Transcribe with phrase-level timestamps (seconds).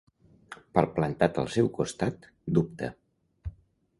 [0.77, 2.27] Palplantat al seu costat,
[2.59, 2.93] dubta.